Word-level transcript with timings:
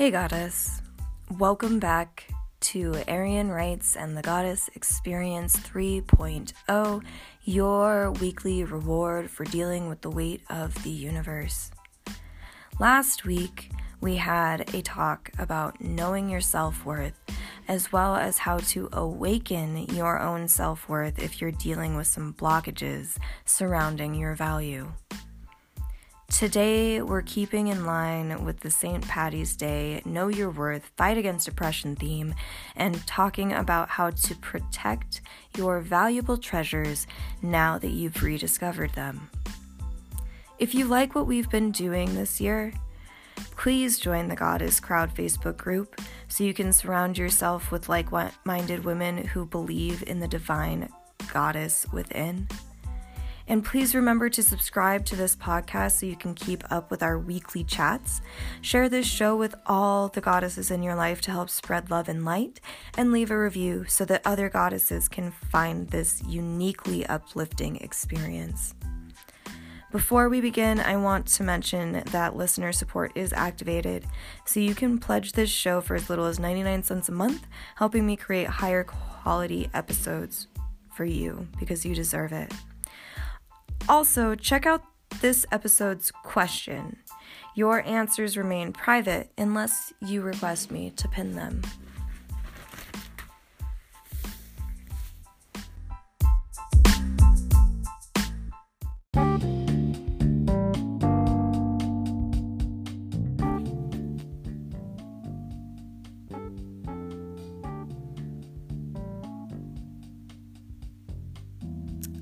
Hey, 0.00 0.10
Goddess. 0.10 0.80
Welcome 1.36 1.78
back 1.78 2.26
to 2.60 2.92
Eirian 3.06 3.54
Writes 3.54 3.96
and 3.96 4.16
the 4.16 4.22
Goddess 4.22 4.70
Experience 4.74 5.54
3.0, 5.58 7.02
your 7.44 8.10
weekly 8.12 8.64
reward 8.64 9.30
for 9.30 9.44
dealing 9.44 9.90
with 9.90 10.00
the 10.00 10.08
weight 10.08 10.40
of 10.48 10.72
the 10.84 10.90
universe. 10.90 11.70
Last 12.78 13.26
week, 13.26 13.72
we 14.00 14.16
had 14.16 14.74
a 14.74 14.80
talk 14.80 15.32
about 15.38 15.82
knowing 15.82 16.30
your 16.30 16.40
self 16.40 16.86
worth, 16.86 17.20
as 17.68 17.92
well 17.92 18.16
as 18.16 18.38
how 18.38 18.56
to 18.72 18.88
awaken 18.94 19.84
your 19.94 20.18
own 20.18 20.48
self 20.48 20.88
worth 20.88 21.18
if 21.18 21.42
you're 21.42 21.50
dealing 21.50 21.94
with 21.94 22.06
some 22.06 22.32
blockages 22.32 23.18
surrounding 23.44 24.14
your 24.14 24.34
value. 24.34 24.94
Today, 26.40 27.02
we're 27.02 27.20
keeping 27.20 27.68
in 27.68 27.84
line 27.84 28.46
with 28.46 28.60
the 28.60 28.70
St. 28.70 29.06
Patty's 29.06 29.54
Day 29.54 30.00
Know 30.06 30.28
Your 30.28 30.48
Worth, 30.48 30.90
Fight 30.96 31.18
Against 31.18 31.44
Depression 31.44 31.96
theme 31.96 32.34
and 32.74 33.06
talking 33.06 33.52
about 33.52 33.90
how 33.90 34.08
to 34.08 34.34
protect 34.36 35.20
your 35.58 35.80
valuable 35.80 36.38
treasures 36.38 37.06
now 37.42 37.76
that 37.76 37.90
you've 37.90 38.22
rediscovered 38.22 38.94
them. 38.94 39.28
If 40.58 40.74
you 40.74 40.86
like 40.86 41.14
what 41.14 41.26
we've 41.26 41.50
been 41.50 41.72
doing 41.72 42.14
this 42.14 42.40
year, 42.40 42.72
please 43.56 43.98
join 43.98 44.28
the 44.28 44.34
Goddess 44.34 44.80
Crowd 44.80 45.14
Facebook 45.14 45.58
group 45.58 46.00
so 46.28 46.42
you 46.42 46.54
can 46.54 46.72
surround 46.72 47.18
yourself 47.18 47.70
with 47.70 47.90
like 47.90 48.08
minded 48.46 48.82
women 48.86 49.26
who 49.26 49.44
believe 49.44 50.02
in 50.06 50.20
the 50.20 50.26
divine 50.28 50.88
goddess 51.34 51.84
within. 51.92 52.48
And 53.50 53.64
please 53.64 53.96
remember 53.96 54.28
to 54.28 54.44
subscribe 54.44 55.04
to 55.06 55.16
this 55.16 55.34
podcast 55.34 55.98
so 55.98 56.06
you 56.06 56.14
can 56.14 56.34
keep 56.34 56.62
up 56.70 56.88
with 56.88 57.02
our 57.02 57.18
weekly 57.18 57.64
chats. 57.64 58.20
Share 58.60 58.88
this 58.88 59.08
show 59.08 59.34
with 59.34 59.56
all 59.66 60.06
the 60.06 60.20
goddesses 60.20 60.70
in 60.70 60.84
your 60.84 60.94
life 60.94 61.20
to 61.22 61.32
help 61.32 61.50
spread 61.50 61.90
love 61.90 62.08
and 62.08 62.24
light, 62.24 62.60
and 62.96 63.10
leave 63.10 63.32
a 63.32 63.36
review 63.36 63.86
so 63.88 64.04
that 64.04 64.22
other 64.24 64.48
goddesses 64.48 65.08
can 65.08 65.32
find 65.32 65.88
this 65.88 66.22
uniquely 66.28 67.04
uplifting 67.06 67.74
experience. 67.78 68.76
Before 69.90 70.28
we 70.28 70.40
begin, 70.40 70.78
I 70.78 70.96
want 70.96 71.26
to 71.26 71.42
mention 71.42 72.04
that 72.12 72.36
listener 72.36 72.70
support 72.70 73.10
is 73.16 73.32
activated, 73.32 74.06
so 74.44 74.60
you 74.60 74.76
can 74.76 74.96
pledge 74.96 75.32
this 75.32 75.50
show 75.50 75.80
for 75.80 75.96
as 75.96 76.08
little 76.08 76.26
as 76.26 76.38
99 76.38 76.84
cents 76.84 77.08
a 77.08 77.12
month, 77.12 77.48
helping 77.74 78.06
me 78.06 78.14
create 78.14 78.46
higher 78.46 78.84
quality 78.84 79.68
episodes 79.74 80.46
for 80.94 81.04
you 81.04 81.48
because 81.58 81.84
you 81.84 81.96
deserve 81.96 82.30
it. 82.30 82.52
Also, 83.88 84.34
check 84.34 84.66
out 84.66 84.82
this 85.20 85.44
episode's 85.50 86.10
question. 86.10 86.98
Your 87.54 87.82
answers 87.82 88.36
remain 88.36 88.72
private 88.72 89.30
unless 89.36 89.92
you 90.00 90.22
request 90.22 90.70
me 90.70 90.90
to 90.90 91.08
pin 91.08 91.34
them. 91.34 91.62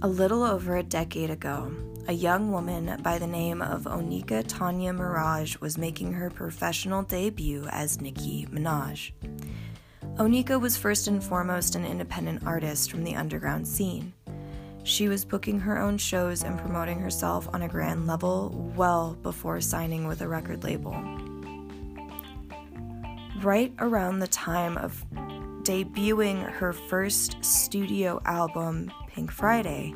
A 0.08 0.18
little 0.18 0.42
over 0.42 0.78
a 0.78 0.82
decade 0.82 1.28
ago, 1.28 1.70
a 2.06 2.14
young 2.14 2.50
woman 2.50 2.98
by 3.02 3.18
the 3.18 3.26
name 3.26 3.60
of 3.60 3.82
Onika 3.82 4.42
Tanya 4.48 4.94
Maraj 4.94 5.60
was 5.60 5.76
making 5.76 6.14
her 6.14 6.30
professional 6.30 7.02
debut 7.02 7.66
as 7.70 8.00
Nicki 8.00 8.46
Minaj. 8.46 9.12
Onika 10.16 10.58
was 10.58 10.78
first 10.78 11.08
and 11.08 11.22
foremost 11.22 11.74
an 11.74 11.84
independent 11.84 12.42
artist 12.46 12.90
from 12.90 13.04
the 13.04 13.14
underground 13.14 13.68
scene. 13.68 14.14
She 14.82 15.08
was 15.08 15.26
booking 15.26 15.60
her 15.60 15.78
own 15.78 15.98
shows 15.98 16.42
and 16.42 16.58
promoting 16.58 17.00
herself 17.00 17.46
on 17.52 17.60
a 17.60 17.68
grand 17.68 18.06
level 18.06 18.72
well 18.74 19.14
before 19.22 19.60
signing 19.60 20.06
with 20.06 20.22
a 20.22 20.26
record 20.26 20.64
label. 20.64 20.92
Right 23.42 23.74
around 23.78 24.20
the 24.20 24.28
time 24.28 24.78
of 24.78 25.04
debuting 25.64 26.50
her 26.50 26.72
first 26.72 27.44
studio 27.44 28.22
album, 28.24 28.90
Pink 29.18 29.32
Friday, 29.32 29.92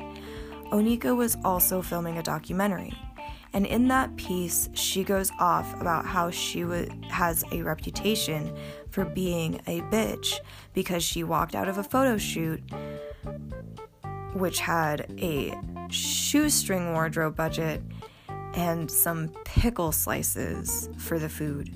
Onika 0.73 1.15
was 1.15 1.37
also 1.45 1.81
filming 1.81 2.17
a 2.17 2.21
documentary. 2.21 2.91
And 3.53 3.65
in 3.65 3.87
that 3.87 4.13
piece, 4.17 4.67
she 4.73 5.05
goes 5.05 5.31
off 5.39 5.79
about 5.79 6.05
how 6.05 6.29
she 6.29 6.63
w- 6.63 6.89
has 7.07 7.45
a 7.53 7.61
reputation 7.61 8.53
for 8.89 9.05
being 9.05 9.61
a 9.65 9.79
bitch 9.83 10.41
because 10.73 11.05
she 11.05 11.23
walked 11.23 11.55
out 11.55 11.69
of 11.69 11.77
a 11.77 11.85
photo 11.85 12.17
shoot 12.17 12.61
which 14.33 14.59
had 14.59 15.09
a 15.21 15.53
shoestring 15.89 16.91
wardrobe 16.91 17.37
budget 17.37 17.81
and 18.55 18.91
some 18.91 19.29
pickle 19.45 19.93
slices 19.93 20.89
for 20.97 21.17
the 21.17 21.29
food. 21.29 21.73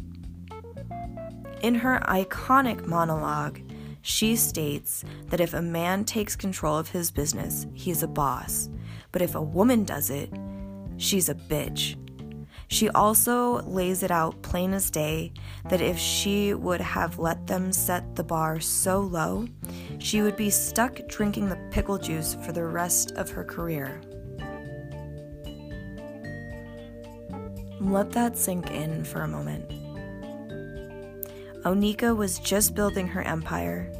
In 1.61 1.75
her 1.75 2.01
iconic 2.09 2.85
monologue, 2.85 3.61
she 4.07 4.37
states 4.37 5.03
that 5.25 5.41
if 5.41 5.53
a 5.53 5.61
man 5.61 6.05
takes 6.05 6.33
control 6.33 6.77
of 6.77 6.89
his 6.89 7.11
business, 7.11 7.67
he's 7.73 8.03
a 8.03 8.07
boss. 8.07 8.69
But 9.11 9.21
if 9.21 9.35
a 9.35 9.41
woman 9.41 9.83
does 9.83 10.09
it, 10.09 10.31
she's 10.95 11.27
a 11.27 11.35
bitch. 11.35 11.97
She 12.69 12.87
also 12.89 13.61
lays 13.63 14.03
it 14.03 14.11
out 14.11 14.41
plain 14.43 14.73
as 14.73 14.89
day 14.89 15.33
that 15.69 15.81
if 15.81 15.99
she 15.99 16.53
would 16.53 16.79
have 16.79 17.19
let 17.19 17.47
them 17.47 17.73
set 17.73 18.15
the 18.15 18.23
bar 18.23 18.61
so 18.61 19.01
low, 19.01 19.45
she 19.99 20.21
would 20.21 20.37
be 20.37 20.49
stuck 20.51 21.05
drinking 21.09 21.49
the 21.49 21.59
pickle 21.71 21.97
juice 21.97 22.37
for 22.45 22.53
the 22.53 22.63
rest 22.63 23.11
of 23.11 23.29
her 23.31 23.43
career. 23.43 23.99
Let 27.81 28.13
that 28.13 28.37
sink 28.37 28.71
in 28.71 29.03
for 29.03 29.23
a 29.23 29.27
moment. 29.27 29.76
Onika 31.63 32.15
was 32.15 32.39
just 32.39 32.75
building 32.75 33.07
her 33.07 33.21
empire. 33.21 33.91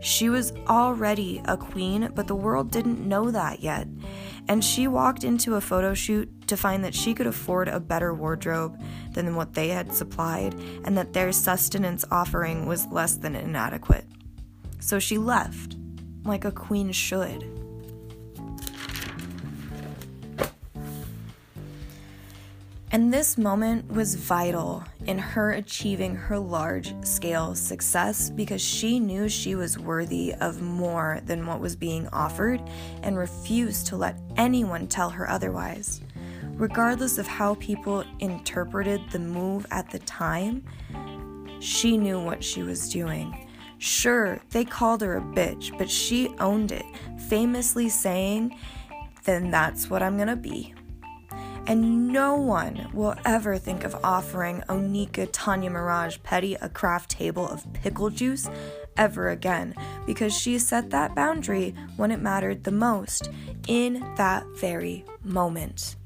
She 0.00 0.28
was 0.28 0.52
already 0.68 1.40
a 1.44 1.56
queen, 1.56 2.10
but 2.14 2.26
the 2.26 2.34
world 2.34 2.72
didn't 2.72 3.06
know 3.06 3.30
that 3.30 3.60
yet. 3.60 3.86
And 4.48 4.64
she 4.64 4.88
walked 4.88 5.22
into 5.22 5.54
a 5.54 5.60
photo 5.60 5.94
shoot 5.94 6.48
to 6.48 6.56
find 6.56 6.84
that 6.84 6.94
she 6.94 7.14
could 7.14 7.28
afford 7.28 7.68
a 7.68 7.78
better 7.78 8.12
wardrobe 8.12 8.82
than 9.12 9.36
what 9.36 9.54
they 9.54 9.68
had 9.68 9.94
supplied, 9.94 10.54
and 10.84 10.98
that 10.98 11.12
their 11.12 11.30
sustenance 11.30 12.04
offering 12.10 12.66
was 12.66 12.88
less 12.88 13.14
than 13.14 13.36
inadequate. 13.36 14.06
So 14.80 14.98
she 14.98 15.18
left, 15.18 15.76
like 16.24 16.44
a 16.44 16.50
queen 16.50 16.90
should. 16.90 17.61
And 22.92 23.10
this 23.10 23.38
moment 23.38 23.90
was 23.90 24.16
vital 24.16 24.84
in 25.06 25.16
her 25.16 25.52
achieving 25.52 26.14
her 26.14 26.38
large 26.38 26.94
scale 27.06 27.54
success 27.54 28.28
because 28.28 28.60
she 28.60 29.00
knew 29.00 29.30
she 29.30 29.54
was 29.54 29.78
worthy 29.78 30.34
of 30.34 30.60
more 30.60 31.22
than 31.24 31.46
what 31.46 31.58
was 31.58 31.74
being 31.74 32.06
offered 32.08 32.60
and 33.02 33.16
refused 33.16 33.86
to 33.86 33.96
let 33.96 34.18
anyone 34.36 34.86
tell 34.88 35.08
her 35.08 35.28
otherwise. 35.30 36.02
Regardless 36.52 37.16
of 37.16 37.26
how 37.26 37.54
people 37.54 38.04
interpreted 38.18 39.00
the 39.10 39.18
move 39.18 39.66
at 39.70 39.88
the 39.88 40.00
time, 40.00 40.62
she 41.60 41.96
knew 41.96 42.22
what 42.22 42.44
she 42.44 42.62
was 42.62 42.90
doing. 42.90 43.48
Sure, 43.78 44.38
they 44.50 44.66
called 44.66 45.00
her 45.00 45.16
a 45.16 45.22
bitch, 45.22 45.76
but 45.78 45.90
she 45.90 46.28
owned 46.38 46.72
it, 46.72 46.84
famously 47.30 47.88
saying, 47.88 48.54
Then 49.24 49.50
that's 49.50 49.88
what 49.88 50.02
I'm 50.02 50.18
gonna 50.18 50.36
be 50.36 50.74
and 51.66 52.08
no 52.08 52.34
one 52.34 52.88
will 52.92 53.14
ever 53.24 53.58
think 53.58 53.84
of 53.84 53.96
offering 54.04 54.62
Onika 54.68 55.28
Tanya 55.32 55.70
Maraj 55.70 56.22
Petty 56.22 56.54
a 56.54 56.68
craft 56.68 57.10
table 57.10 57.46
of 57.46 57.70
pickle 57.72 58.10
juice 58.10 58.48
ever 58.96 59.30
again 59.30 59.74
because 60.06 60.36
she 60.36 60.58
set 60.58 60.90
that 60.90 61.14
boundary 61.14 61.74
when 61.96 62.10
it 62.10 62.20
mattered 62.20 62.64
the 62.64 62.72
most 62.72 63.30
in 63.68 64.00
that 64.16 64.44
very 64.56 65.04
moment. 65.24 65.96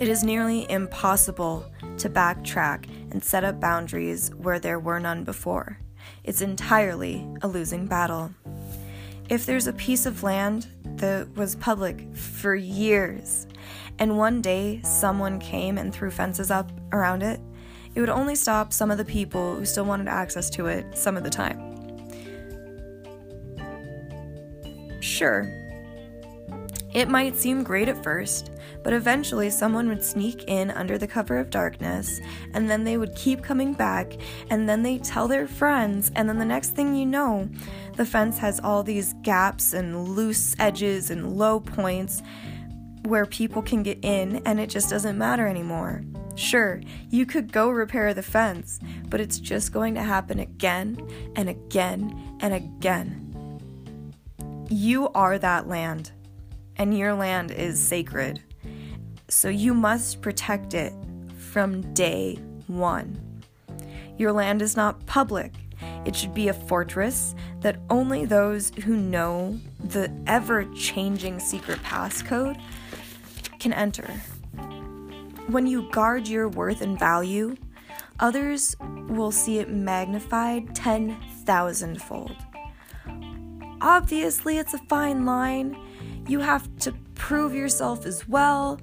It 0.00 0.08
is 0.08 0.24
nearly 0.24 0.68
impossible 0.70 1.64
to 1.98 2.10
backtrack 2.10 2.86
and 3.10 3.22
set 3.22 3.44
up 3.44 3.60
boundaries 3.60 4.30
where 4.36 4.58
there 4.58 4.80
were 4.80 4.98
none 4.98 5.24
before. 5.24 5.78
It's 6.24 6.40
entirely 6.40 7.26
a 7.42 7.48
losing 7.48 7.86
battle. 7.86 8.32
If 9.28 9.46
there's 9.46 9.66
a 9.66 9.72
piece 9.72 10.06
of 10.06 10.22
land 10.22 10.66
that 10.98 11.34
was 11.36 11.56
public 11.56 12.14
for 12.14 12.54
years, 12.54 13.46
and 13.98 14.16
one 14.18 14.40
day 14.40 14.80
someone 14.82 15.38
came 15.38 15.78
and 15.78 15.92
threw 15.92 16.10
fences 16.10 16.50
up 16.50 16.70
around 16.92 17.22
it, 17.22 17.40
it 17.94 18.00
would 18.00 18.08
only 18.08 18.34
stop 18.34 18.72
some 18.72 18.90
of 18.90 18.98
the 18.98 19.04
people 19.04 19.56
who 19.56 19.64
still 19.64 19.84
wanted 19.84 20.08
access 20.08 20.48
to 20.50 20.66
it 20.66 20.96
some 20.96 21.16
of 21.16 21.24
the 21.24 21.30
time. 21.30 21.60
Sure, 25.00 25.44
It 26.94 27.08
might 27.08 27.36
seem 27.36 27.62
great 27.62 27.88
at 27.88 28.02
first, 28.02 28.50
but 28.82 28.92
eventually 28.92 29.48
someone 29.48 29.88
would 29.88 30.04
sneak 30.04 30.44
in 30.46 30.70
under 30.70 30.98
the 30.98 31.06
cover 31.06 31.38
of 31.38 31.48
darkness, 31.48 32.20
and 32.52 32.68
then 32.68 32.84
they 32.84 32.98
would 32.98 33.14
keep 33.14 33.42
coming 33.42 33.72
back, 33.72 34.12
and 34.50 34.68
then 34.68 34.82
they 34.82 34.98
tell 34.98 35.26
their 35.26 35.46
friends, 35.46 36.10
and 36.14 36.28
then 36.28 36.38
the 36.38 36.44
next 36.44 36.70
thing 36.70 36.94
you 36.94 37.06
know, 37.06 37.48
the 37.96 38.04
fence 38.04 38.36
has 38.38 38.60
all 38.60 38.82
these 38.82 39.14
gaps 39.22 39.72
and 39.72 40.08
loose 40.08 40.54
edges 40.58 41.10
and 41.10 41.38
low 41.38 41.60
points 41.60 42.22
where 43.04 43.26
people 43.26 43.62
can 43.62 43.82
get 43.82 43.98
in, 44.02 44.42
and 44.44 44.60
it 44.60 44.68
just 44.68 44.90
doesn't 44.90 45.16
matter 45.16 45.46
anymore. 45.46 46.02
Sure, 46.34 46.80
you 47.10 47.26
could 47.26 47.52
go 47.52 47.70
repair 47.70 48.12
the 48.14 48.22
fence, 48.22 48.80
but 49.08 49.20
it's 49.20 49.38
just 49.38 49.72
going 49.72 49.94
to 49.94 50.02
happen 50.02 50.40
again 50.40 51.08
and 51.36 51.48
again 51.48 52.38
and 52.40 52.54
again. 52.54 53.18
You 54.68 55.08
are 55.10 55.38
that 55.38 55.68
land, 55.68 56.12
and 56.76 56.96
your 56.96 57.14
land 57.14 57.50
is 57.50 57.82
sacred. 57.82 58.42
So 59.28 59.48
you 59.48 59.74
must 59.74 60.20
protect 60.22 60.74
it 60.74 60.92
from 61.36 61.92
day 61.94 62.38
one. 62.66 63.18
Your 64.18 64.32
land 64.32 64.62
is 64.62 64.76
not 64.76 65.04
public. 65.06 65.52
It 66.04 66.14
should 66.14 66.34
be 66.34 66.48
a 66.48 66.54
fortress 66.54 67.34
that 67.60 67.78
only 67.90 68.24
those 68.24 68.70
who 68.84 68.96
know 68.96 69.58
the 69.82 70.12
ever 70.26 70.64
changing 70.74 71.40
secret 71.40 71.78
passcode 71.82 72.60
can 73.58 73.72
enter. 73.72 74.08
When 75.48 75.66
you 75.66 75.90
guard 75.90 76.28
your 76.28 76.48
worth 76.48 76.82
and 76.82 76.98
value, 76.98 77.56
others 78.20 78.76
will 79.08 79.32
see 79.32 79.58
it 79.58 79.70
magnified 79.70 80.74
10,000 80.74 82.02
fold. 82.02 82.36
Obviously, 83.80 84.58
it's 84.58 84.74
a 84.74 84.78
fine 84.78 85.26
line. 85.26 85.76
You 86.28 86.40
have 86.40 86.68
to 86.80 86.92
prove 87.14 87.54
yourself 87.54 88.06
as 88.06 88.28
well. 88.28 88.80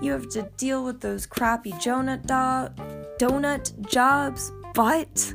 You 0.00 0.12
have 0.12 0.28
to 0.30 0.50
deal 0.56 0.84
with 0.84 1.00
those 1.00 1.26
crappy 1.26 1.72
donut, 1.72 2.22
do- 2.26 3.24
donut 3.24 3.88
jobs, 3.88 4.52
but 4.74 5.34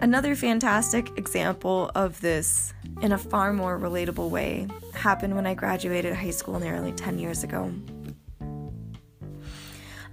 another 0.00 0.34
fantastic 0.34 1.16
example 1.18 1.90
of 1.94 2.20
this 2.20 2.72
in 3.02 3.12
a 3.12 3.18
far 3.18 3.52
more 3.52 3.78
relatable 3.78 4.30
way 4.30 4.66
happened 4.94 5.34
when 5.34 5.46
I 5.46 5.54
graduated 5.54 6.14
high 6.14 6.30
school 6.30 6.58
nearly 6.58 6.92
10 6.92 7.18
years 7.18 7.44
ago. 7.44 7.72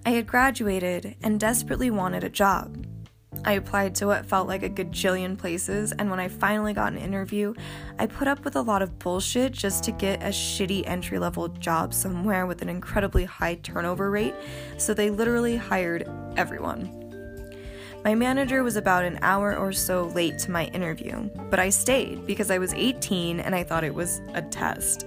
I 0.06 0.12
had 0.12 0.28
graduated 0.28 1.16
and 1.24 1.40
desperately 1.40 1.90
wanted 1.90 2.24
a 2.24 2.30
job. 2.30 2.85
I 3.46 3.54
applied 3.54 3.94
to 3.96 4.08
what 4.08 4.26
felt 4.26 4.48
like 4.48 4.64
a 4.64 4.70
gajillion 4.70 5.38
places, 5.38 5.92
and 5.92 6.10
when 6.10 6.20
I 6.20 6.28
finally 6.28 6.74
got 6.74 6.94
an 6.94 6.98
interview, 6.98 7.54
I 8.00 8.08
put 8.08 8.28
up 8.28 8.44
with 8.44 8.56
a 8.56 8.62
lot 8.62 8.82
of 8.82 8.98
bullshit 8.98 9.52
just 9.52 9.84
to 9.84 9.92
get 9.92 10.24
a 10.24 10.30
shitty 10.30 10.86
entry 10.88 11.20
level 11.20 11.48
job 11.48 11.94
somewhere 11.94 12.48
with 12.48 12.64
an 12.64 12.70
incredibly 12.70 13.24
high 13.24 13.56
turnover 13.56 14.10
rate, 14.10 14.34
so 14.78 14.96
they 14.96 15.12
literally 15.12 15.56
hired 15.56 16.10
everyone. 16.38 17.06
My 18.04 18.16
manager 18.16 18.64
was 18.64 18.78
about 18.78 19.04
an 19.04 19.20
hour 19.22 19.56
or 19.56 19.72
so 19.72 20.06
late 20.08 20.40
to 20.40 20.52
my 20.52 20.66
interview, 20.66 21.30
but 21.52 21.60
I 21.60 21.70
stayed 21.70 22.26
because 22.26 22.50
I 22.50 22.58
was 22.58 22.74
18 22.74 23.40
and 23.40 23.54
I 23.54 23.64
thought 23.64 23.84
it 23.84 23.94
was 23.94 24.22
a 24.34 24.42
test. 24.42 25.06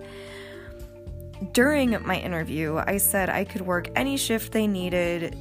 During 1.52 1.96
my 2.04 2.18
interview, 2.18 2.76
I 2.76 2.98
said 2.98 3.30
I 3.30 3.44
could 3.44 3.62
work 3.62 3.88
any 3.96 4.16
shift 4.16 4.52
they 4.52 4.66
needed 4.68 5.36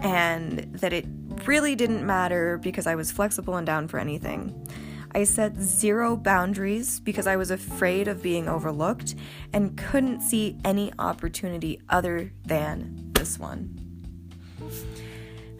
and 0.00 0.58
that 0.72 0.92
it 0.92 1.06
really 1.46 1.74
didn't 1.74 2.06
matter 2.06 2.58
because 2.58 2.86
I 2.86 2.94
was 2.94 3.10
flexible 3.12 3.56
and 3.56 3.66
down 3.66 3.88
for 3.88 3.98
anything. 3.98 4.66
I 5.14 5.24
set 5.24 5.56
zero 5.56 6.16
boundaries 6.16 6.98
because 7.00 7.26
I 7.26 7.36
was 7.36 7.50
afraid 7.50 8.08
of 8.08 8.22
being 8.22 8.48
overlooked 8.48 9.14
and 9.52 9.76
couldn't 9.76 10.22
see 10.22 10.56
any 10.64 10.90
opportunity 10.98 11.80
other 11.88 12.32
than 12.46 13.10
this 13.12 13.38
one. 13.38 13.78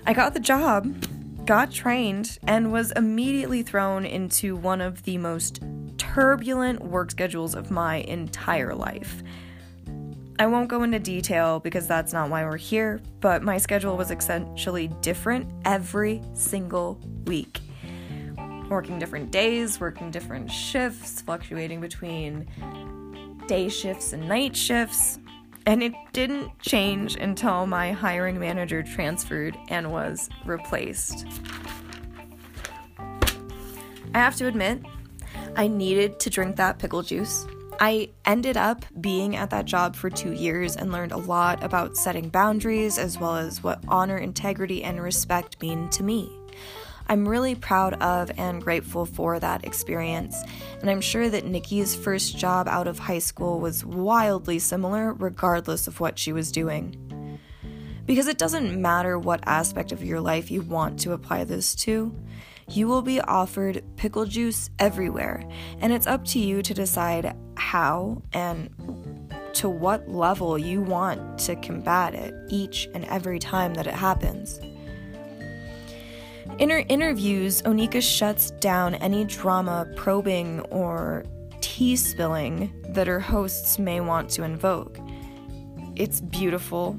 I 0.07 0.15
got 0.15 0.33
the 0.33 0.41
job, 0.41 0.93
got 1.45 1.71
trained, 1.71 2.39
and 2.47 2.73
was 2.73 2.93
immediately 2.93 3.63
thrown 3.63 4.07
into 4.07 4.57
one 4.57 4.81
of 4.81 5.03
the 5.03 5.19
most 5.19 5.61
turbulent 5.99 6.83
work 6.83 7.11
schedules 7.11 7.55
of 7.55 7.71
my 7.71 7.97
entire 7.97 8.75
life. 8.75 9.23
I 10.39 10.47
won't 10.47 10.69
go 10.69 10.83
into 10.83 10.99
detail 10.99 11.61
because 11.61 11.87
that's 11.87 12.13
not 12.13 12.31
why 12.31 12.45
we're 12.45 12.57
here, 12.57 13.01
but 13.21 13.43
my 13.43 13.59
schedule 13.59 13.97
was 13.97 14.11
essentially 14.11 14.89
different 15.01 15.51
every 15.65 16.23
single 16.33 16.99
week. 17.27 17.61
Working 18.69 18.99
different 18.99 19.31
days, 19.31 19.79
working 19.79 20.11
different 20.11 20.51
shifts, 20.51 21.21
fluctuating 21.21 21.81
between 21.81 22.49
day 23.47 23.69
shifts 23.69 24.13
and 24.15 24.27
night 24.27 24.57
shifts. 24.57 25.19
And 25.67 25.83
it 25.83 25.93
didn't 26.13 26.59
change 26.61 27.15
until 27.17 27.67
my 27.67 27.93
hiring 27.93 28.41
manager 28.41 28.83
transferred 28.83 29.57
and 29.69 29.93
was 29.93 30.29
replaced. 30.45 31.27
I 34.15 34.19
have 34.19 34.35
to 34.37 34.47
admit, 34.47 34.83
I 35.57 35.69
needed 35.69 36.19
to 36.21 36.31
drink 36.31 36.57
that 36.57 36.79
pickle 36.79 37.03
juice. 37.03 37.47
I 37.83 38.11
ended 38.25 38.57
up 38.57 38.85
being 39.01 39.35
at 39.35 39.51
that 39.51 39.65
job 39.65 39.97
for 39.97 40.09
two 40.09 40.31
years 40.31 40.77
and 40.77 40.93
learned 40.93 41.11
a 41.11 41.17
lot 41.17 41.65
about 41.65 41.97
setting 41.97 42.29
boundaries 42.29 42.97
as 42.97 43.19
well 43.19 43.35
as 43.35 43.61
what 43.61 43.83
honor, 43.89 44.17
integrity, 44.17 44.85
and 44.85 45.03
respect 45.03 45.61
mean 45.61 45.91
to 45.91 46.05
me. 46.05 46.31
I'm 47.09 47.29
really 47.29 47.57
proud 47.57 47.95
of 47.95 48.31
and 48.39 48.63
grateful 48.63 49.05
for 49.05 49.41
that 49.41 49.65
experience, 49.65 50.37
and 50.81 50.89
I'm 50.89 51.01
sure 51.01 51.29
that 51.29 51.45
Nicki's 51.45 51.97
first 51.97 52.39
job 52.39 52.69
out 52.69 52.87
of 52.87 53.01
high 53.01 53.19
school 53.19 53.59
was 53.59 53.85
wildly 53.85 54.61
similar, 54.61 55.13
regardless 55.13 55.89
of 55.89 55.99
what 55.99 56.21
she 56.21 56.33
was 56.33 56.53
doing. 56.53 57.41
Because 58.07 58.29
it 58.29 58.39
doesn't 58.39 58.81
matter 58.81 59.19
what 59.19 59.41
aspect 59.45 59.91
of 59.91 60.05
your 60.05 60.21
life 60.21 60.53
you 60.53 60.63
want 60.63 61.01
to 61.01 61.15
apply 61.15 61.43
this 61.43 61.75
to, 61.75 62.15
you 62.77 62.89
will 62.89 63.03
be 63.03 63.21
offered 63.21 63.85
pickle 63.97 64.25
juice 64.25 64.71
everywhere, 64.79 65.45
and 65.81 65.93
it's 65.93 66.07
up 66.07 66.25
to 66.25 66.39
you 66.39 66.63
to 66.63 66.73
decide 66.73 67.37
how 67.57 68.23
and 68.33 68.71
to 69.53 69.69
what 69.69 70.09
level 70.09 70.57
you 70.57 70.81
want 70.81 71.39
to 71.39 71.55
combat 71.57 72.15
it 72.15 72.35
each 72.49 72.89
and 72.95 73.05
every 73.05 73.39
time 73.39 73.75
that 73.75 73.87
it 73.87 73.95
happens. 73.95 74.59
In 76.59 76.71
her 76.71 76.85
interviews, 76.89 77.63
Onika 77.63 78.03
shuts 78.03 78.51
down 78.53 78.95
any 78.97 79.25
drama, 79.25 79.87
probing, 79.97 80.61
or 80.71 81.25
tea 81.61 81.97
spilling 81.97 82.73
that 82.89 83.07
her 83.07 83.21
hosts 83.21 83.79
may 83.79 84.01
want 84.01 84.31
to 84.31 84.45
invoke. 84.45 84.99
It's 85.97 86.21
beautiful. 86.21 86.99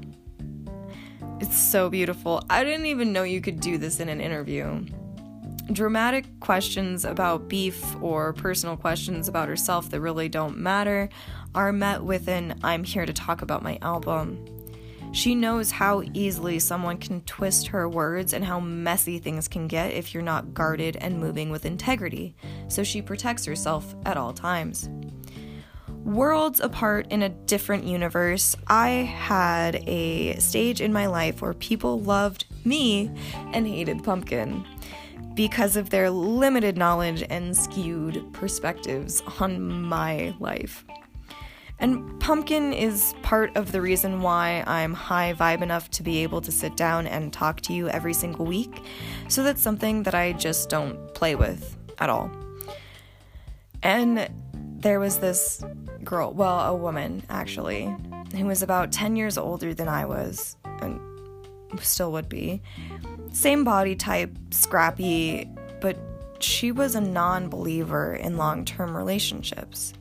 It's 1.40 1.58
so 1.58 1.90
beautiful. 1.90 2.44
I 2.48 2.62
didn't 2.62 2.86
even 2.86 3.12
know 3.12 3.24
you 3.24 3.40
could 3.40 3.60
do 3.60 3.76
this 3.76 4.00
in 4.00 4.08
an 4.08 4.20
interview. 4.20 4.86
Dramatic 5.72 6.26
questions 6.40 7.06
about 7.06 7.48
beef 7.48 7.96
or 8.02 8.34
personal 8.34 8.76
questions 8.76 9.28
about 9.28 9.48
herself 9.48 9.88
that 9.90 10.00
really 10.00 10.28
don't 10.28 10.58
matter 10.58 11.08
are 11.54 11.72
met 11.72 12.04
with 12.04 12.28
an 12.28 12.60
I'm 12.62 12.84
here 12.84 13.06
to 13.06 13.14
talk 13.14 13.40
about 13.40 13.62
my 13.62 13.78
album. 13.80 14.44
She 15.12 15.34
knows 15.34 15.70
how 15.70 16.02
easily 16.12 16.58
someone 16.58 16.98
can 16.98 17.22
twist 17.22 17.68
her 17.68 17.88
words 17.88 18.34
and 18.34 18.44
how 18.44 18.60
messy 18.60 19.18
things 19.18 19.48
can 19.48 19.66
get 19.66 19.92
if 19.92 20.12
you're 20.12 20.22
not 20.22 20.52
guarded 20.52 20.96
and 20.96 21.18
moving 21.18 21.48
with 21.48 21.64
integrity, 21.64 22.34
so 22.68 22.82
she 22.82 23.00
protects 23.00 23.46
herself 23.46 23.94
at 24.04 24.18
all 24.18 24.34
times. 24.34 24.90
Worlds 25.88 26.60
apart 26.60 27.06
in 27.10 27.22
a 27.22 27.30
different 27.30 27.84
universe, 27.84 28.54
I 28.66 28.88
had 28.88 29.76
a 29.88 30.34
stage 30.40 30.82
in 30.82 30.92
my 30.92 31.06
life 31.06 31.40
where 31.40 31.54
people 31.54 32.00
loved 32.00 32.44
me 32.66 33.10
and 33.52 33.66
hated 33.66 34.04
Pumpkin 34.04 34.66
because 35.34 35.76
of 35.76 35.90
their 35.90 36.10
limited 36.10 36.76
knowledge 36.76 37.24
and 37.28 37.56
skewed 37.56 38.32
perspectives 38.32 39.22
on 39.40 39.82
my 39.82 40.34
life. 40.38 40.84
And 41.80 42.20
Pumpkin 42.20 42.72
is 42.72 43.14
part 43.22 43.56
of 43.56 43.72
the 43.72 43.80
reason 43.82 44.22
why 44.22 44.62
I'm 44.66 44.94
high 44.94 45.34
vibe 45.34 45.60
enough 45.60 45.90
to 45.92 46.02
be 46.02 46.22
able 46.22 46.40
to 46.40 46.52
sit 46.52 46.76
down 46.76 47.06
and 47.06 47.32
talk 47.32 47.60
to 47.62 47.72
you 47.72 47.88
every 47.88 48.14
single 48.14 48.46
week. 48.46 48.82
So 49.28 49.42
that's 49.42 49.60
something 49.60 50.04
that 50.04 50.14
I 50.14 50.32
just 50.34 50.70
don't 50.70 51.12
play 51.14 51.34
with 51.34 51.76
at 51.98 52.08
all. 52.08 52.30
And 53.82 54.30
there 54.78 55.00
was 55.00 55.18
this 55.18 55.64
girl, 56.04 56.32
well, 56.32 56.60
a 56.60 56.76
woman 56.76 57.24
actually, 57.28 57.94
who 58.36 58.46
was 58.46 58.62
about 58.62 58.92
10 58.92 59.16
years 59.16 59.36
older 59.36 59.74
than 59.74 59.88
I 59.88 60.04
was, 60.04 60.56
and 60.80 61.00
still 61.80 62.12
would 62.12 62.28
be, 62.28 62.62
same 63.34 63.64
body 63.64 63.96
type, 63.96 64.30
scrappy, 64.50 65.50
but 65.80 65.98
she 66.38 66.72
was 66.72 66.94
a 66.94 67.00
non 67.00 67.48
believer 67.48 68.14
in 68.14 68.36
long 68.36 68.64
term 68.64 68.96
relationships. 68.96 69.92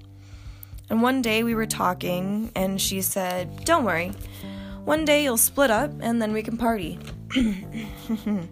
And 0.89 1.01
one 1.01 1.21
day 1.21 1.43
we 1.43 1.55
were 1.55 1.65
talking, 1.65 2.51
and 2.55 2.79
she 2.79 3.01
said, 3.01 3.65
Don't 3.65 3.83
worry, 3.83 4.09
one 4.85 5.03
my 5.05 5.25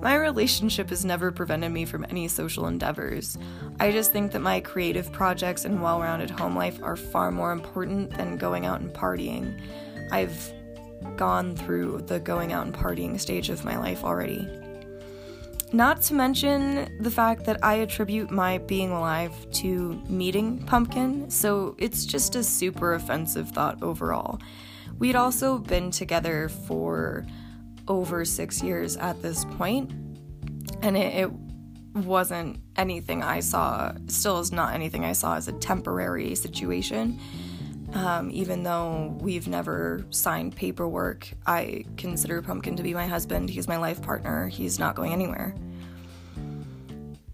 My 0.00 0.14
relationship 0.14 0.90
has 0.90 1.04
never 1.04 1.32
prevented 1.32 1.72
me 1.72 1.84
from 1.86 2.04
any 2.10 2.28
social 2.28 2.66
endeavors. 2.66 3.38
I 3.80 3.90
just 3.90 4.12
think 4.12 4.32
that 4.32 4.40
my 4.40 4.60
creative 4.60 5.10
projects 5.12 5.64
and 5.64 5.82
well 5.82 6.00
rounded 6.00 6.30
home 6.30 6.54
life 6.54 6.78
are 6.82 6.96
far 6.96 7.32
more 7.32 7.52
important 7.52 8.10
than 8.16 8.36
going 8.36 8.66
out 8.66 8.80
and 8.80 8.92
partying. 8.92 9.60
I've 10.12 10.52
gone 11.16 11.56
through 11.56 12.02
the 12.06 12.20
going 12.20 12.52
out 12.52 12.66
and 12.66 12.74
partying 12.74 13.18
stage 13.18 13.50
of 13.50 13.64
my 13.64 13.78
life 13.78 14.04
already. 14.04 14.48
Not 15.72 16.02
to 16.02 16.14
mention 16.14 17.02
the 17.02 17.10
fact 17.10 17.46
that 17.46 17.58
I 17.64 17.74
attribute 17.74 18.30
my 18.30 18.58
being 18.58 18.92
alive 18.92 19.34
to 19.54 20.00
meeting 20.08 20.58
Pumpkin, 20.66 21.28
so 21.30 21.74
it's 21.78 22.06
just 22.06 22.36
a 22.36 22.44
super 22.44 22.94
offensive 22.94 23.50
thought 23.50 23.82
overall. 23.82 24.40
We'd 24.98 25.16
also 25.16 25.58
been 25.58 25.90
together 25.90 26.48
for 26.48 27.26
over 27.88 28.24
six 28.24 28.62
years 28.62 28.96
at 28.96 29.20
this 29.20 29.44
point, 29.44 29.90
and 30.82 30.96
it, 30.96 31.24
it 31.24 31.30
wasn't 31.94 32.60
anything 32.76 33.22
I 33.22 33.40
saw, 33.40 33.94
still 34.06 34.38
is 34.38 34.52
not 34.52 34.74
anything 34.74 35.04
I 35.04 35.12
saw 35.12 35.36
as 35.36 35.48
a 35.48 35.52
temporary 35.52 36.34
situation. 36.36 37.18
Um, 37.94 38.30
even 38.32 38.64
though 38.64 39.16
we've 39.20 39.46
never 39.46 40.04
signed 40.10 40.56
paperwork, 40.56 41.30
I 41.46 41.84
consider 41.96 42.42
Pumpkin 42.42 42.76
to 42.76 42.82
be 42.82 42.92
my 42.92 43.06
husband. 43.06 43.48
He's 43.48 43.68
my 43.68 43.76
life 43.76 44.02
partner. 44.02 44.48
He's 44.48 44.80
not 44.80 44.96
going 44.96 45.12
anywhere. 45.12 45.54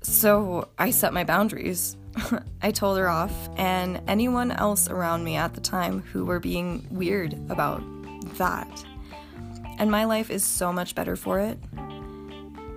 So 0.02 0.69
I 0.79 0.90
set 0.90 1.14
my 1.14 1.25
boundaries. 1.25 1.97
I 2.62 2.73
told 2.73 2.99
her 2.99 3.09
off, 3.09 3.33
and 3.57 4.02
anyone 4.07 4.50
else 4.50 4.88
around 4.88 5.25
me 5.25 5.37
at 5.37 5.55
the 5.55 5.61
time 5.61 6.00
who 6.00 6.25
were 6.25 6.40
being 6.40 6.87
weird 6.90 7.35
about 7.49 7.83
that. 8.37 8.85
And 9.79 9.90
my 9.90 10.05
life 10.05 10.31
is 10.31 10.45
so 10.45 10.73
much 10.73 10.95
better 10.95 11.17
for 11.17 11.40
it. 11.40 11.59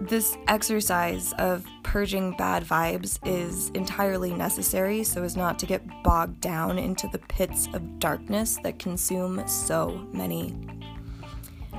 This 0.09 0.37
exercise 0.49 1.31
of 1.39 1.65
purging 1.83 2.35
bad 2.35 2.65
vibes 2.65 3.19
is 3.25 3.69
entirely 3.69 4.33
necessary 4.33 5.01
so 5.05 5.23
as 5.23 5.37
not 5.37 5.57
to 5.59 5.65
get 5.65 5.81
bogged 6.03 6.41
down 6.41 6.77
into 6.77 7.07
the 7.07 7.19
pits 7.19 7.69
of 7.73 7.99
darkness 7.99 8.59
that 8.63 8.79
consume 8.79 9.47
so 9.47 10.05
many. 10.11 10.57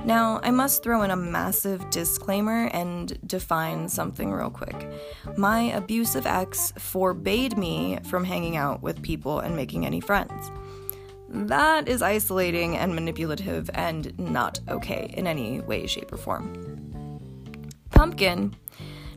Now, 0.05 0.39
I 0.41 0.49
must 0.49 0.81
throw 0.81 1.03
in 1.03 1.11
a 1.11 1.15
massive 1.15 1.87
disclaimer 1.91 2.67
and 2.73 3.15
define 3.27 3.87
something 3.87 4.31
real 4.31 4.49
quick. 4.49 4.89
My 5.37 5.61
abusive 5.73 6.25
ex 6.25 6.73
forbade 6.79 7.59
me 7.59 7.99
from 8.05 8.23
hanging 8.23 8.57
out 8.57 8.81
with 8.81 9.03
people 9.03 9.39
and 9.39 9.55
making 9.55 9.85
any 9.85 10.01
friends. 10.01 10.51
That 11.29 11.87
is 11.87 12.01
isolating 12.01 12.75
and 12.75 12.95
manipulative 12.95 13.69
and 13.75 14.17
not 14.17 14.61
okay 14.67 15.13
in 15.15 15.27
any 15.27 15.59
way, 15.61 15.85
shape, 15.85 16.11
or 16.11 16.17
form. 16.17 16.74
Pumpkin 17.95 18.55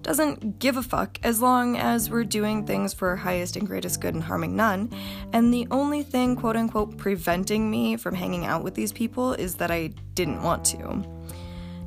doesn't 0.02 0.58
give 0.58 0.76
a 0.76 0.82
fuck 0.82 1.18
as 1.22 1.42
long 1.42 1.76
as 1.76 2.08
we're 2.08 2.24
doing 2.24 2.64
things 2.64 2.94
for 2.94 3.08
our 3.08 3.16
highest 3.16 3.56
and 3.56 3.66
greatest 3.66 4.00
good 4.00 4.14
and 4.14 4.22
harming 4.22 4.56
none. 4.56 4.90
And 5.32 5.52
the 5.52 5.66
only 5.70 6.02
thing, 6.02 6.36
quote 6.36 6.56
unquote, 6.56 6.96
preventing 6.96 7.70
me 7.70 7.96
from 7.96 8.14
hanging 8.14 8.46
out 8.46 8.64
with 8.64 8.74
these 8.74 8.92
people 8.92 9.34
is 9.34 9.56
that 9.56 9.70
I 9.70 9.88
didn't 10.14 10.42
want 10.42 10.64
to. 10.66 11.04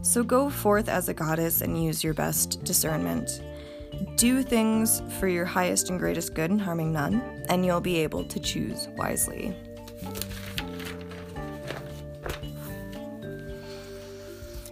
So 0.04 0.24
go 0.24 0.50
forth 0.50 0.90
as 0.90 1.10
a 1.10 1.14
goddess 1.14 1.62
and 1.62 1.84
use 1.84 2.04
your 2.04 2.14
best 2.14 2.64
discernment. 2.64 3.42
Do 4.18 4.44
things 4.44 5.02
for 5.20 5.28
your 5.28 5.46
highest 5.46 5.90
and 5.90 6.00
greatest 6.00 6.34
good 6.34 6.52
and 6.52 6.62
harming 6.62 6.92
none, 6.92 7.44
and 7.50 7.66
you'll 7.66 7.82
be 7.82 7.98
able 7.98 8.24
to 8.26 8.40
choose 8.40 8.88
wisely. 8.98 9.56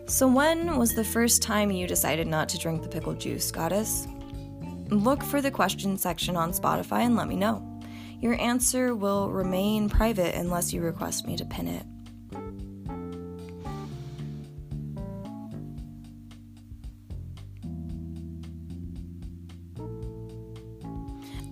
So, 0.09 0.27
when 0.27 0.75
was 0.75 0.95
the 0.95 1.03
first 1.03 1.43
time 1.43 1.69
you 1.69 1.85
decided 1.85 2.25
not 2.25 2.49
to 2.49 2.57
drink 2.57 2.81
the 2.81 2.89
pickle 2.89 3.13
juice, 3.13 3.51
Goddess? 3.51 4.07
Look 4.89 5.21
for 5.21 5.39
the 5.39 5.51
question 5.51 5.99
section 5.99 6.35
on 6.35 6.51
Spotify 6.51 7.01
and 7.01 7.15
let 7.15 7.27
me 7.27 7.35
know. 7.35 7.63
Your 8.19 8.33
answer 8.41 8.95
will 8.95 9.29
remain 9.29 9.87
private 9.87 10.33
unless 10.33 10.73
you 10.73 10.81
request 10.81 11.27
me 11.27 11.37
to 11.37 11.45
pin 11.45 11.67
it. 11.67 11.85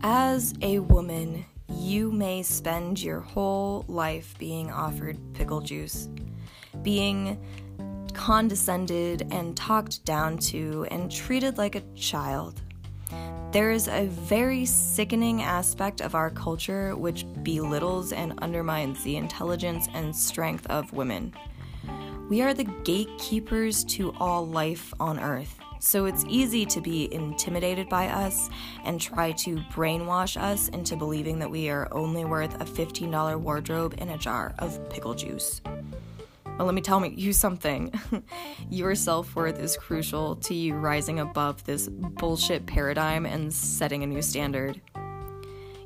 As 0.01 0.55
a 0.63 0.79
woman, 0.79 1.45
you 1.69 2.11
may 2.11 2.41
spend 2.41 2.99
your 3.03 3.19
whole 3.19 3.85
life 3.87 4.33
being 4.39 4.71
offered 4.71 5.19
pickle 5.35 5.61
juice, 5.61 6.09
being 6.81 7.39
condescended 8.17 9.27
and 9.31 9.55
talked 9.55 10.03
down 10.03 10.37
to 10.39 10.85
and 10.89 11.09
treated 11.09 11.57
like 11.57 11.75
a 11.75 11.83
child. 11.95 12.59
There 13.51 13.71
is 13.71 13.87
a 13.87 14.07
very 14.07 14.65
sickening 14.65 15.43
aspect 15.43 16.01
of 16.01 16.15
our 16.15 16.31
culture 16.31 16.95
which 16.95 17.25
belittles 17.43 18.11
and 18.11 18.37
undermines 18.39 19.03
the 19.03 19.15
intelligence 19.15 19.87
and 19.93 20.13
strength 20.13 20.65
of 20.67 20.91
women. 20.91 21.33
We 22.27 22.41
are 22.41 22.53
the 22.53 22.65
gatekeepers 22.83 23.85
to 23.85 24.13
all 24.19 24.45
life 24.45 24.93
on 24.99 25.19
earth, 25.19 25.57
so 25.79 26.05
it's 26.05 26.25
easy 26.27 26.65
to 26.65 26.81
be 26.81 27.13
intimidated 27.13 27.87
by 27.87 28.07
us 28.07 28.49
and 28.83 28.99
try 28.99 29.31
to 29.33 29.57
brainwash 29.71 30.41
us 30.41 30.69
into 30.69 30.97
believing 30.97 31.39
that 31.39 31.51
we 31.51 31.69
are 31.69 31.87
only 31.93 32.25
worth 32.25 32.55
a 32.55 32.65
$15 32.65 33.39
wardrobe 33.39 33.95
and 33.99 34.09
a 34.09 34.17
jar 34.17 34.55
of 34.59 34.89
pickle 34.89 35.13
juice. 35.13 35.61
Well, 36.57 36.65
let 36.65 36.73
me 36.73 36.81
tell 36.81 36.99
me 36.99 37.09
you 37.09 37.33
something. 37.33 37.93
Your 38.71 38.95
self 38.95 39.35
worth 39.35 39.59
is 39.59 39.77
crucial 39.77 40.37
to 40.37 40.55
you 40.55 40.73
rising 40.73 41.19
above 41.19 41.63
this 41.65 41.87
bullshit 41.87 42.65
paradigm 42.65 43.27
and 43.27 43.53
setting 43.53 44.01
a 44.01 44.07
new 44.07 44.23
standard. 44.23 44.81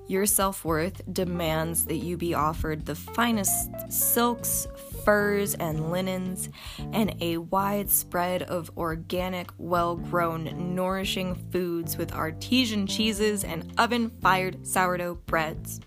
Your 0.08 0.26
self 0.26 0.64
worth 0.64 1.02
demands 1.12 1.86
that 1.86 1.98
you 1.98 2.16
be 2.16 2.34
offered 2.34 2.86
the 2.86 2.96
finest 2.96 3.70
silks, 3.90 4.66
furs, 5.04 5.56
and 5.56 5.92
linens, 5.92 6.48
and 6.94 7.16
a 7.20 7.38
wide 7.38 7.90
spread 7.90 8.44
of 8.44 8.72
organic, 8.78 9.52
well 9.58 9.98
grown, 9.98 10.74
nourishing 10.74 11.36
foods 11.52 11.98
with 11.98 12.14
artesian 12.14 12.88
cheeses 12.88 13.44
and 13.44 13.74
oven 13.78 14.10
fired 14.22 14.66
sourdough 14.66 15.16
breads. 15.26 15.82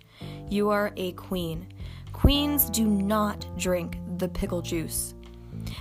You 0.51 0.69
are 0.69 0.93
a 0.99 1.13
queen. 1.13 1.69
Queens 2.13 2.71
do 2.71 2.87
not 2.87 3.47
drink 3.59 3.99
the 4.19 4.29
pickle 4.29 4.63
juice. 4.63 5.15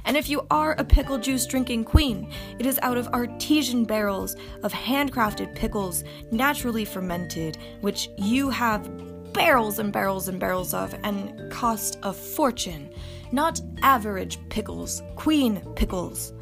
And 0.05 0.15
if 0.17 0.29
you 0.29 0.45
are 0.51 0.73
a 0.73 0.83
pickle 0.83 1.17
juice 1.17 1.45
drinking 1.45 1.85
queen, 1.85 2.31
it 2.59 2.65
is 2.65 2.79
out 2.81 2.97
of 2.97 3.07
artesian 3.07 3.85
barrels 3.85 4.35
of 4.61 4.71
handcrafted 4.71 5.55
pickles, 5.55 6.03
naturally 6.31 6.85
fermented, 6.85 7.57
which 7.81 8.09
you 8.17 8.49
have 8.49 8.89
barrels 9.33 9.79
and 9.79 9.91
barrels 9.91 10.27
and 10.27 10.39
barrels 10.39 10.73
of 10.73 10.95
and 11.03 11.51
cost 11.51 11.97
a 12.03 12.13
fortune. 12.13 12.89
Not 13.31 13.59
average 13.81 14.37
pickles, 14.49 15.01
queen 15.15 15.61
pickles. 15.75 16.33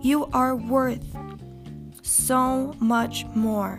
You 0.00 0.26
are 0.32 0.56
worth 0.56 1.16
so 2.02 2.74
much 2.80 3.24
more. 3.34 3.78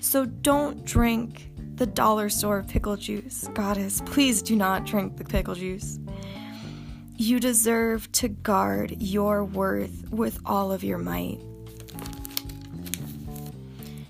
So 0.00 0.26
don't 0.26 0.84
drink 0.84 1.50
the 1.76 1.86
dollar 1.86 2.28
store 2.28 2.62
pickle 2.62 2.96
juice. 2.96 3.48
Goddess, 3.54 4.02
please 4.04 4.42
do 4.42 4.54
not 4.54 4.84
drink 4.84 5.16
the 5.16 5.24
pickle 5.24 5.54
juice. 5.54 5.98
You 7.18 7.40
deserve 7.40 8.12
to 8.12 8.28
guard 8.28 9.00
your 9.00 9.42
worth 9.42 10.10
with 10.10 10.38
all 10.44 10.70
of 10.70 10.84
your 10.84 10.98
might. 10.98 11.40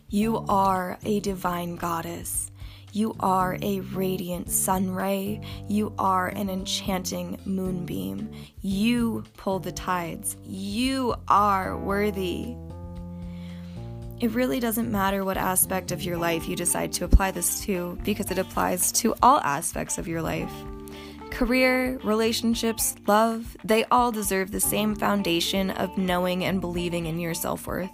You 0.08 0.44
are 0.48 0.98
a 1.04 1.20
divine 1.20 1.76
goddess. 1.76 2.50
You 2.90 3.14
are 3.20 3.58
a 3.62 3.78
radiant 3.80 4.50
sun 4.50 4.90
ray. 4.90 5.40
You 5.68 5.94
are 6.00 6.28
an 6.28 6.50
enchanting 6.50 7.38
moonbeam. 7.44 8.32
You 8.60 9.22
pull 9.36 9.60
the 9.60 9.70
tides. 9.70 10.36
You 10.44 11.14
are 11.28 11.78
worthy. 11.78 12.56
It 14.18 14.32
really 14.32 14.58
doesn't 14.58 14.90
matter 14.90 15.25
what 15.25 15.36
aspect 15.36 15.92
of 15.92 16.02
your 16.02 16.16
life 16.16 16.48
you 16.48 16.56
decide 16.56 16.92
to 16.94 17.04
apply 17.04 17.30
this 17.30 17.60
to 17.66 17.96
because 18.02 18.32
it 18.32 18.38
applies 18.38 18.90
to 18.92 19.14
all 19.22 19.38
aspects 19.38 19.96
of 19.96 20.08
your 20.08 20.22
life. 20.22 20.50
Career, 21.37 21.99
relationships, 21.99 22.95
love, 23.07 23.59
they 23.62 23.85
all 23.90 24.11
deserve 24.11 24.50
the 24.50 24.59
same 24.59 24.95
foundation 24.95 25.69
of 25.71 25.99
knowing 25.99 26.43
and 26.45 26.62
believing 26.62 27.05
in 27.05 27.21
your 27.21 27.35
self 27.35 27.66
worth. 27.66 27.90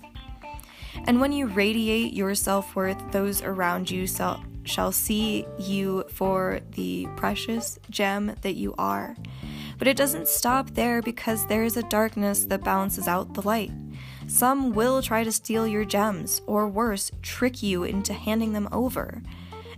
And 1.08 1.20
when 1.20 1.32
you 1.32 1.48
radiate 1.48 2.12
your 2.12 2.36
self 2.36 2.76
worth, 2.76 3.10
those 3.10 3.42
around 3.42 3.90
you 3.90 4.06
shall, 4.06 4.44
shall 4.62 4.92
see 4.92 5.44
you 5.58 6.04
for 6.08 6.60
the 6.76 7.08
precious 7.16 7.80
gem 7.90 8.36
that 8.42 8.54
you 8.54 8.76
are. 8.78 9.16
But 9.76 9.88
it 9.88 9.96
doesn't 9.96 10.28
stop 10.28 10.70
there 10.70 11.02
because 11.02 11.44
there 11.48 11.64
is 11.64 11.76
a 11.76 11.82
darkness 11.82 12.44
that 12.44 12.62
balances 12.62 13.08
out 13.08 13.34
the 13.34 13.42
light. 13.42 13.72
Some 14.28 14.72
will 14.72 15.02
try 15.02 15.24
to 15.24 15.32
steal 15.32 15.66
your 15.66 15.84
gems, 15.84 16.40
or 16.46 16.68
worse, 16.68 17.10
trick 17.22 17.60
you 17.60 17.82
into 17.82 18.12
handing 18.12 18.52
them 18.52 18.68
over. 18.70 19.20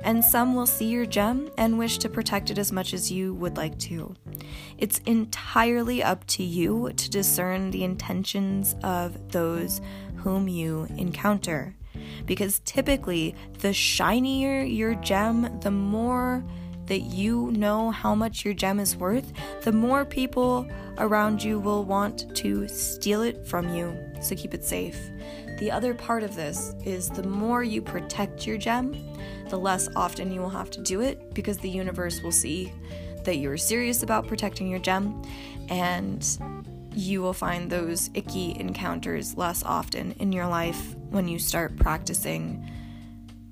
And 0.05 0.23
some 0.23 0.55
will 0.55 0.67
see 0.67 0.87
your 0.87 1.07
gem 1.07 1.51
and 1.59 1.79
wish 1.79 1.99
to 1.99 2.09
protect 2.09 2.51
it 2.51 2.59
as 2.59 2.71
much 2.71 2.95
as 2.95 3.11
you 3.11 3.35
would 3.35 3.57
like 3.57 3.79
to. 3.81 4.15
It's 4.79 4.99
entirely 5.07 6.03
up 6.03 6.27
to 6.29 6.43
you 6.43 6.93
to 6.95 7.11
discern 7.11 7.71
the 7.71 7.85
intentions 7.85 8.77
of 8.83 9.33
those 9.33 9.81
whom 10.17 10.49
you 10.49 10.87
encounter. 10.97 11.75
Because 12.27 12.61
typically, 12.65 13.35
the 13.61 13.73
shinier 13.73 14.63
your 14.63 14.95
gem, 14.97 15.61
the 15.61 15.71
more 15.71 16.45
that 16.87 17.01
you 17.01 17.51
know 17.53 17.91
how 17.91 18.15
much 18.15 18.45
your 18.45 18.55
gem 18.55 18.79
is 18.79 18.97
worth, 18.97 19.33
the 19.63 19.73
more 19.73 20.05
people 20.05 20.69
around 20.99 21.43
you 21.43 21.59
will 21.59 21.85
want 21.85 22.35
to 22.37 22.69
steal 22.69 23.23
it 23.23 23.47
from 23.47 23.75
you. 23.75 23.97
So 24.21 24.35
keep 24.35 24.55
it 24.55 24.65
safe. 24.65 24.99
The 25.59 25.71
other 25.71 25.95
part 25.95 26.23
of 26.23 26.35
this 26.35 26.75
is 26.85 27.09
the 27.09 27.23
more 27.23 27.63
you 27.63 27.81
protect 27.81 28.47
your 28.47 28.59
gem, 28.59 28.97
the 29.49 29.57
less 29.59 29.89
often 29.95 30.33
you 30.33 30.41
will 30.41 30.51
have 30.51 30.71
to 30.73 30.81
do 30.83 31.01
it 31.01 31.33
because 31.33 31.59
the 31.59 31.71
universe 31.71 32.23
will 32.23 32.33
see 32.33 32.73
that 33.25 33.37
you're 33.37 33.57
serious 33.57 34.03
about 34.03 34.27
protecting 34.27 34.69
your 34.69 34.81
gem 34.81 35.23
and 35.69 36.27
you 36.95 37.23
will 37.23 37.33
find 37.33 37.71
those 37.71 38.11
icky 38.15 38.57
encounters 38.59 39.37
less 39.37 39.63
often 39.63 40.13
in 40.13 40.33
your 40.33 40.47
life 40.47 40.95
when 41.11 41.27
you 41.27 41.39
start 41.39 41.77
practicing 41.77 42.69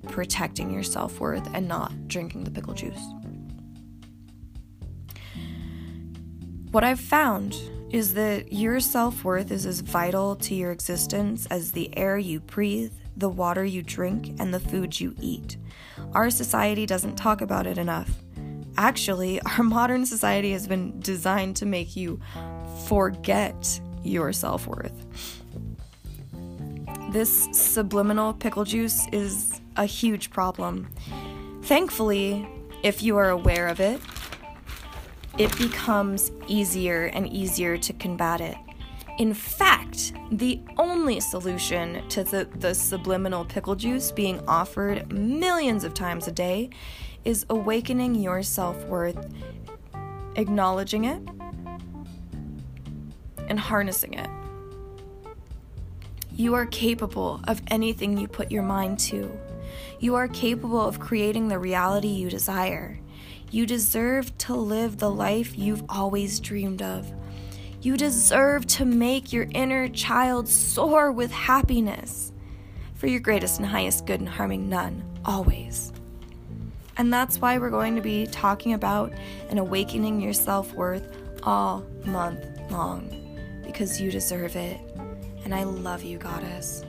protecting 0.09 0.71
your 0.71 0.83
self 0.83 1.19
worth 1.19 1.47
and 1.53 1.67
not 1.67 2.07
drinking 2.07 2.43
the 2.43 2.51
pickle 2.51 2.73
juice. 2.73 3.01
What 6.71 6.83
I've 6.83 6.99
found 6.99 7.55
is 7.93 8.15
that 8.15 8.51
your 8.51 8.79
self 8.79 9.23
worth 9.23 9.51
is 9.51 9.67
as 9.67 9.79
vital 9.81 10.35
to 10.35 10.55
your 10.55 10.71
existence 10.71 11.45
as 11.51 11.71
the 11.71 11.95
air 11.95 12.17
you 12.17 12.39
breathe, 12.39 12.91
the 13.15 13.29
water 13.29 13.63
you 13.63 13.83
drink, 13.83 14.35
and 14.39 14.51
the 14.51 14.59
food 14.59 14.99
you 14.99 15.15
eat. 15.21 15.57
Our 16.13 16.31
society 16.31 16.87
doesn't 16.87 17.15
talk 17.15 17.41
about 17.41 17.67
it 17.67 17.77
enough. 17.77 18.09
Actually, 18.77 19.39
our 19.57 19.63
modern 19.63 20.07
society 20.07 20.51
has 20.53 20.67
been 20.67 20.99
designed 20.99 21.55
to 21.57 21.67
make 21.67 21.95
you 21.95 22.19
forget 22.87 23.79
your 24.03 24.33
self 24.33 24.65
worth. 24.65 25.05
This 27.11 27.47
subliminal 27.51 28.33
pickle 28.33 28.63
juice 28.63 29.07
is 29.11 29.61
a 29.77 29.85
huge 29.85 30.31
problem. 30.31 30.89
Thankfully, 31.61 32.47
if 32.81 33.03
you 33.03 33.17
are 33.17 33.29
aware 33.29 33.67
of 33.67 33.79
it, 33.79 34.01
it 35.37 35.55
becomes 35.57 36.31
easier 36.47 37.05
and 37.05 37.27
easier 37.27 37.77
to 37.77 37.93
combat 37.93 38.41
it. 38.41 38.55
In 39.19 39.33
fact, 39.33 40.13
the 40.31 40.59
only 40.77 41.19
solution 41.19 42.07
to 42.09 42.23
the, 42.23 42.47
the 42.55 42.73
subliminal 42.73 43.45
pickle 43.45 43.75
juice 43.75 44.11
being 44.11 44.39
offered 44.47 45.11
millions 45.11 45.83
of 45.83 45.93
times 45.93 46.27
a 46.27 46.31
day 46.31 46.69
is 47.23 47.45
awakening 47.49 48.15
your 48.15 48.41
self 48.43 48.83
worth, 48.85 49.31
acknowledging 50.35 51.05
it, 51.05 51.21
and 53.47 53.59
harnessing 53.59 54.13
it. 54.15 54.29
You 56.35 56.55
are 56.55 56.65
capable 56.65 57.39
of 57.47 57.61
anything 57.67 58.17
you 58.17 58.27
put 58.27 58.51
your 58.51 58.63
mind 58.63 58.97
to. 58.99 59.31
You 59.99 60.15
are 60.15 60.27
capable 60.27 60.81
of 60.81 60.99
creating 60.99 61.47
the 61.47 61.59
reality 61.59 62.07
you 62.07 62.29
desire. 62.29 62.99
You 63.53 63.67
deserve 63.67 64.35
to 64.39 64.55
live 64.55 64.97
the 64.97 65.11
life 65.11 65.55
you've 65.55 65.83
always 65.87 66.39
dreamed 66.39 66.81
of. 66.81 67.13
You 67.83 67.97
deserve 67.97 68.65
to 68.65 68.83
make 68.83 69.31
your 69.31 69.45
inner 69.51 69.87
child 69.89 70.49
soar 70.49 71.11
with 71.11 71.31
happiness. 71.31 72.31
For 72.95 73.05
your 73.05 73.19
greatest 73.19 73.59
and 73.59 73.67
highest 73.67 74.07
good 74.07 74.21
and 74.21 74.27
harming 74.27 74.69
none, 74.69 75.03
always. 75.23 75.93
And 76.97 77.13
that's 77.13 77.37
why 77.41 77.59
we're 77.59 77.69
going 77.69 77.95
to 77.95 78.01
be 78.01 78.25
talking 78.25 78.73
about 78.73 79.13
and 79.49 79.59
awakening 79.59 80.19
your 80.19 80.33
self 80.33 80.73
worth 80.73 81.15
all 81.43 81.85
month 82.05 82.43
long. 82.71 83.61
Because 83.63 84.01
you 84.01 84.09
deserve 84.09 84.55
it. 84.55 84.79
And 85.45 85.53
I 85.53 85.61
love 85.61 86.01
you, 86.01 86.17
Goddess. 86.17 86.83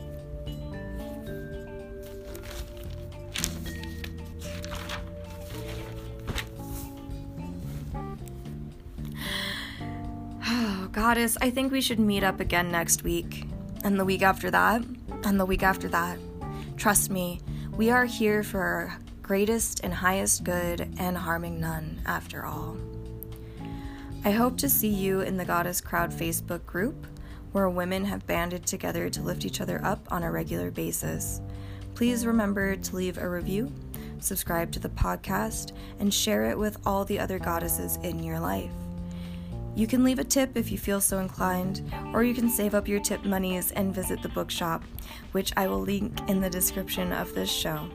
Goddess, 11.07 11.37
I 11.43 11.51
think 11.51 11.71
we 11.71 11.83
should 11.83 12.01
meet 12.01 12.25
up 12.25 12.41
again 12.41 12.73
next 12.73 13.03
week, 13.03 13.45
and 13.85 14.01
the 14.01 14.07
week 14.07 14.23
after 14.23 14.51
that, 14.51 14.83
and 15.25 15.39
the 15.39 15.45
week 15.45 15.63
after 15.63 15.87
that. 15.89 16.19
Trust 16.79 17.11
me, 17.11 17.43
we 17.77 17.91
are 17.91 18.07
here 18.07 18.43
for 18.43 18.63
our 18.63 18.99
greatest 19.21 19.81
and 19.85 19.93
highest 19.93 20.45
good 20.45 20.95
and 20.97 21.15
harming 21.15 21.61
none, 21.61 22.01
after 22.07 22.47
all. 22.47 22.79
I 24.25 24.31
hope 24.31 24.57
to 24.57 24.69
see 24.71 24.89
you 24.89 25.21
in 25.21 25.37
the 25.37 25.45
Goddess 25.45 25.83
Crowd 25.83 26.11
Facebook 26.11 26.65
group, 26.65 27.07
where 27.53 27.69
women 27.69 28.07
have 28.07 28.27
banded 28.27 28.65
together 28.65 29.11
to 29.11 29.21
lift 29.21 29.45
each 29.45 29.61
other 29.61 29.85
up 29.85 30.11
on 30.11 30.23
a 30.23 30.33
regular 30.33 30.71
basis. 30.71 31.43
Please 31.95 32.25
remember 32.25 32.77
to 32.77 32.97
leave 32.97 33.19
a 33.19 33.29
review, 33.29 33.71
subscribe 34.21 34.73
to 34.73 34.81
the 34.81 34.89
podcast, 34.89 35.73
and 35.99 36.15
share 36.15 36.45
it 36.45 36.57
with 36.59 36.79
all 36.87 37.05
the 37.05 37.19
other 37.19 37.39
goddesses 37.39 37.99
in 38.03 38.23
your 38.23 38.41
life. 38.41 38.73
You 39.77 39.89
can 39.89 40.05
leave 40.05 40.21
a 40.21 40.25
tip 40.25 40.57
if 40.57 40.71
you 40.71 40.79
feel 40.79 41.01
so 41.01 41.19
inclined, 41.19 41.83
or 42.13 42.23
you 42.23 42.33
can 42.33 42.49
save 42.49 42.77
up 42.77 42.87
your 42.87 43.01
tip 43.01 43.25
monies 43.25 43.73
and 43.73 43.93
visit 43.93 44.23
the 44.23 44.29
bookshop, 44.29 44.85
which 45.33 45.53
I 45.57 45.67
will 45.67 45.81
link 45.81 46.17
in 46.29 46.41
the 46.41 46.49
description 46.49 47.13
of 47.13 47.35
this 47.35 47.51
show, 47.51 47.89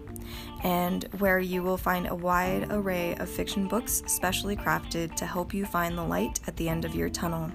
and 0.63 1.05
where 1.19 1.39
you 1.39 1.63
will 1.63 1.77
find 1.77 2.07
a 2.07 2.15
wide 2.15 2.67
array 2.69 3.15
of 3.15 3.29
fiction 3.29 3.69
books 3.69 4.03
specially 4.07 4.57
crafted 4.57 5.15
to 5.15 5.25
help 5.25 5.53
you 5.53 5.65
find 5.65 5.97
the 5.97 6.03
light 6.03 6.41
at 6.47 6.57
the 6.57 6.67
end 6.67 6.83
of 6.83 6.95
your 6.95 7.09
tunnel. 7.09 7.49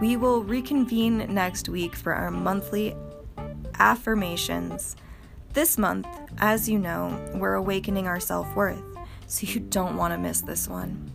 We 0.00 0.16
will 0.16 0.44
reconvene 0.44 1.34
next 1.34 1.68
week 1.68 1.96
for 1.96 2.12
our 2.12 2.30
monthly 2.30 2.94
affirmations. 3.80 4.94
This 5.54 5.76
month, 5.76 6.06
as 6.38 6.68
you 6.68 6.78
know, 6.78 7.32
we're 7.34 7.54
awakening 7.54 8.06
our 8.06 8.20
self 8.20 8.54
worth, 8.54 8.82
so 9.26 9.44
you 9.44 9.58
don't 9.58 9.96
want 9.96 10.14
to 10.14 10.18
miss 10.18 10.40
this 10.40 10.68
one. 10.68 11.10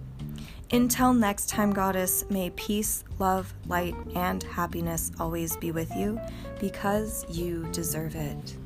Until 0.71 1.13
next 1.13 1.49
time, 1.49 1.71
Goddess, 1.71 2.26
may 2.30 2.49
peace, 2.52 3.04
love, 3.19 3.54
light, 3.67 3.95
and 4.15 4.41
happiness 4.43 5.12
always 5.19 5.56
be 5.58 5.71
with 5.71 5.95
you 5.95 6.19
because 6.60 7.26
you 7.30 7.67
deserve 7.71 8.15
it. 8.15 8.58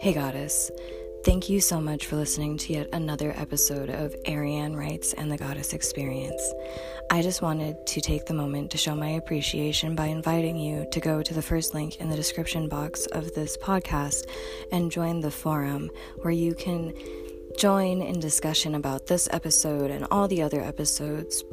Hey, 0.00 0.12
Goddess. 0.14 0.70
Thank 1.24 1.48
you 1.48 1.60
so 1.60 1.80
much 1.80 2.06
for 2.06 2.16
listening 2.16 2.58
to 2.58 2.72
yet 2.72 2.88
another 2.92 3.32
episode 3.36 3.90
of 3.90 4.12
Eirian 4.24 4.76
Writes 4.76 5.12
and 5.12 5.30
the 5.30 5.36
Goddess 5.36 5.72
Experience. 5.72 6.42
I 7.12 7.22
just 7.22 7.42
wanted 7.42 7.86
to 7.86 8.00
take 8.00 8.26
the 8.26 8.34
moment 8.34 8.72
to 8.72 8.78
show 8.78 8.96
my 8.96 9.10
appreciation 9.10 9.94
by 9.94 10.06
inviting 10.06 10.56
you 10.56 10.84
to 10.90 10.98
go 10.98 11.22
to 11.22 11.32
the 11.32 11.40
first 11.40 11.74
link 11.74 12.00
in 12.00 12.08
the 12.08 12.16
description 12.16 12.68
box 12.68 13.06
of 13.06 13.32
this 13.34 13.56
podcast 13.56 14.24
and 14.72 14.90
join 14.90 15.20
the 15.20 15.30
forum 15.30 15.90
where 16.22 16.32
you 16.32 16.56
can 16.56 16.92
join 17.56 18.02
in 18.02 18.18
discussion 18.18 18.74
about 18.74 19.06
this 19.06 19.28
episode 19.30 19.92
and 19.92 20.08
all 20.10 20.26
the 20.26 20.42
other 20.42 20.60
episodes 20.60 21.44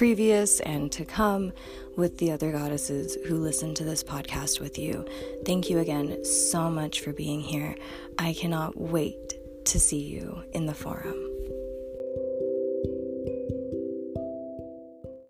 previous 0.00 0.60
and 0.60 0.90
to 0.90 1.04
come 1.04 1.52
with 1.94 2.16
the 2.16 2.30
other 2.30 2.52
goddesses 2.52 3.18
who 3.26 3.34
listen 3.34 3.74
to 3.74 3.84
this 3.84 4.02
podcast 4.02 4.58
with 4.58 4.78
you. 4.78 5.04
Thank 5.44 5.68
you 5.68 5.78
again 5.78 6.24
so 6.24 6.70
much 6.70 7.00
for 7.00 7.12
being 7.12 7.42
here. 7.42 7.76
I 8.18 8.32
cannot 8.32 8.80
wait 8.80 9.34
to 9.66 9.78
see 9.78 10.00
you 10.00 10.42
in 10.54 10.64
the 10.64 10.72
forum. 10.72 11.29